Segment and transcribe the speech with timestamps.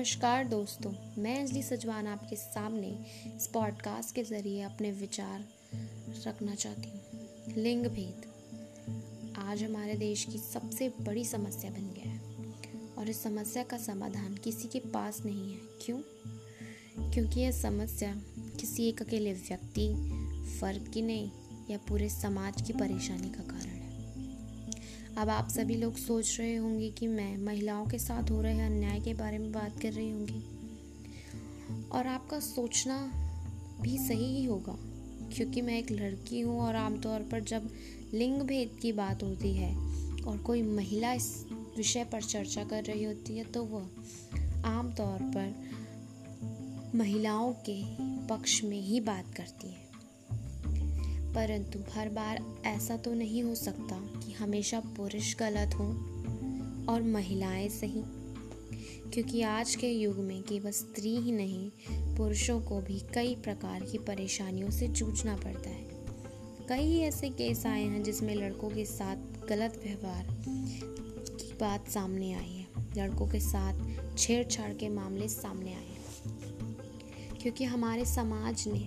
[0.00, 2.88] नमस्कार दोस्तों, मैं अंजलि सजवान आपके सामने
[3.36, 5.44] इस पॉडकास्ट के ज़रिए अपने विचार
[6.26, 7.00] रखना चाहती हूँ।
[7.56, 8.22] लिंग भेद
[9.38, 12.20] आज हमारे देश की सबसे बड़ी समस्या बन गया है
[12.98, 15.98] और इस समस्या का समाधान किसी के पास नहीं है। क्यों?
[17.12, 18.14] क्योंकि यह समस्या
[18.60, 19.88] किसी एक अकेले व्यक्ति
[20.60, 21.30] फर्द की नहीं,
[21.70, 23.79] या पूरे समाज की परेशानी का कारण
[25.18, 29.00] अब आप सभी लोग सोच रहे होंगे कि मैं महिलाओं के साथ हो रहे अन्याय
[29.00, 32.98] के बारे में बात कर रही होंगी। और आपका सोचना
[33.82, 34.76] भी सही ही होगा,
[35.34, 37.68] क्योंकि मैं एक लड़की हूँ और आमतौर पर जब
[38.14, 39.74] लिंग भेद की बात होती है
[40.22, 41.46] और कोई महिला इस
[41.76, 45.54] विषय पर चर्चा कर रही होती है तो वह आमतौर पर
[46.94, 47.82] महिलाओं के
[48.26, 49.89] पक्ष में ही बात करती है।
[51.34, 55.90] परंतु हर बार ऐसा तो नहीं हो सकता कि हमेशा पुरुष गलत हों
[56.86, 58.02] और महिलाएँ सही।
[59.10, 61.70] क्योंकि आज के युग में केवल स्त्री ही नहीं,
[62.16, 65.88] पुरुषों को भी कई प्रकार की परेशानियों से जूझना पड़ता है।
[66.68, 69.16] कई ऐसे केस आए हैं जिसमें लड़कों के साथ
[69.48, 70.26] गलत व्यवहार
[71.36, 73.74] की बात सामने आई है। लड़कों के साथ
[74.18, 75.89] छेड़छाड़ के मामले सामने आए
[77.42, 78.86] क्योंकि हमारे समाज ने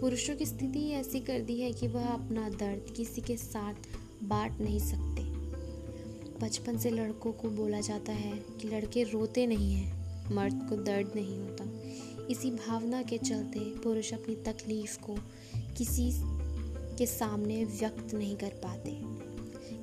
[0.00, 3.74] पुरुषों की स्थिति ऐसी कर दी है कि वह अपना दर्द किसी के साथ
[4.22, 5.22] बांट नहीं सकते।
[6.38, 11.12] बचपन से लड़कों को बोला जाता है कि लड़के रोते नहीं हैं, मर्द को दर्द
[11.16, 11.64] नहीं होता।
[12.30, 15.16] इसी भावना के चलते पुरुष अपनी तकलीफ़ को
[15.78, 16.10] किसी
[16.98, 18.98] के सामने व्यक्त नहीं कर पाते।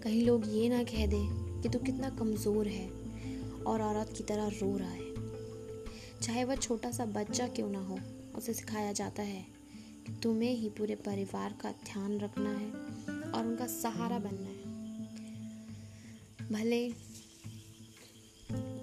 [0.02, 2.90] कहीं लोग ये ना कह दें कि तू कितना कमज़ोर है
[3.68, 5.09] और औरत की तरह रो रहा है।
[6.24, 8.00] चाहे वह छोटा सा बच्चा क्यों ना हो,
[8.36, 9.46] उसे सिखाया जाता है
[10.08, 12.72] कि तुम्हें ही पूरे परिवार का ध्यान रखना है
[13.32, 14.70] और उनका सहारा बनना है।
[16.52, 16.90] भले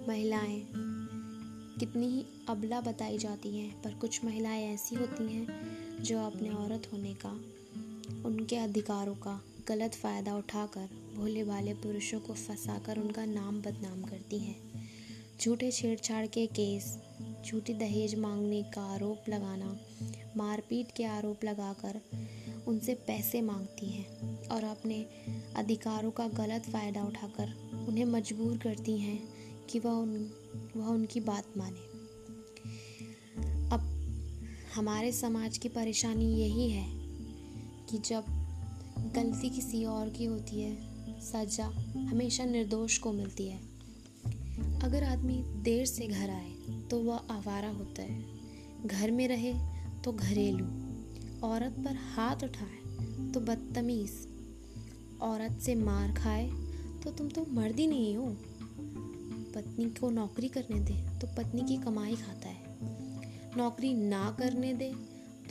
[0.09, 0.67] महिलाएँ
[1.81, 5.47] कितनी ही अबला बताई जाती हैं, पर कुछ महिलाएँ ऐसी होती हैं
[6.03, 7.33] जो अपने औरत होने का,
[8.29, 14.39] उनके अधिकारों का गलत फ़ायदा उठाकर भोले भाले पुरुषों को फंसाकर उनका नाम बदनाम करती
[14.39, 14.89] हैं।
[15.41, 16.99] झूठे छेड़छाड़ के केस
[17.47, 19.77] झूठी दहेज मांगने का आरोप लगाना,
[20.37, 22.01] मारपीट के आरोप लगाकर
[22.67, 25.07] उनसे पैसे मांगती हैं और अपने
[25.57, 27.53] अधिकारों का गलत फ़ायदा उठाकर
[27.89, 29.29] उन्हें मजबूर करती हैं
[29.71, 30.31] कि वह उन,
[30.77, 31.97] वह उनकी बात माने।
[33.71, 33.81] अब
[34.75, 36.87] हमारे समाज की परेशानी यही है
[37.91, 38.25] कि जब
[39.17, 41.67] गलती किसी और की होती है, सजा
[42.01, 43.76] हमेशा निर्दोष को मिलती है।
[44.85, 46.53] अगर आदमी देर से घर आए
[46.91, 48.25] तो वह आवारा होता है।
[48.87, 49.55] घर में रहे
[50.05, 50.67] तो घरेलू।
[51.47, 52.77] औरत पर हाथ उठाए
[53.33, 54.13] तो बदतमीज।
[55.23, 56.51] औरत से मार खाए
[57.05, 58.37] तो तुम तो मर्द ही नहीं हो।
[59.55, 62.63] पत्नी को नौकरी करने दे तो पत्नी की कमाई खाता है।
[63.57, 64.95] नौकरी ना करने दे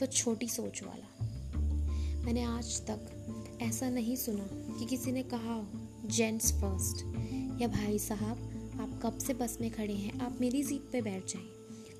[0.00, 1.26] तो छोटी सोच वाला।
[2.24, 4.48] मैंने आज तक ऐसा नहीं सुना
[4.78, 5.66] कि किसी ने कहा हो
[6.08, 7.06] जेंट्स फ़र्स्ट
[7.62, 8.55] या भाई साहब
[9.02, 10.18] कब से बस में खड़े हैं?
[10.20, 11.46] आप मेरी सीट पे बैठ जाएँ।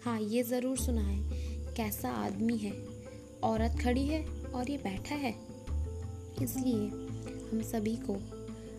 [0.05, 2.73] हाँ ये ज़रूर सुना है। कैसा आदमी है?
[3.45, 4.25] औरत खड़ी है
[4.55, 5.35] और ये बैठा है।
[6.43, 6.87] इसलिए
[7.49, 8.15] हम सभी को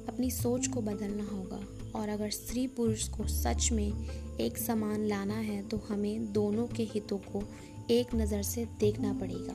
[0.07, 1.61] अपनी सोच को बदलना होगा।
[1.99, 6.83] और अगर स्त्री पुरुष को सच में एक समान लाना है तो हमें दोनों के
[6.83, 7.43] हितों को
[7.91, 9.53] एक नज़र से देखना पड़ेगा।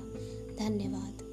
[0.59, 1.32] धन्यवाद।